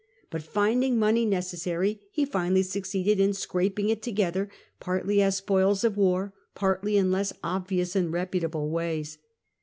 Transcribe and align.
But 0.31 0.41
finding 0.41 0.97
money 0.97 1.27
necessary, 1.27 2.01
he 2.11 2.25
finally 2.25 2.63
succeeded 2.63 3.19
in 3.19 3.33
scraping 3.33 3.89
it 3.89 4.01
together, 4.01 4.49
partly 4.79 5.21
as 5.21 5.37
spoils 5.37 5.83
of 5.83 5.95
war, 5.95 6.33
partly 6.55 6.97
in 6.97 7.11
less 7.11 7.33
obvious 7.43 7.95
and 7.95 8.11
reputable 8.11 8.71
ways. 8.71 9.19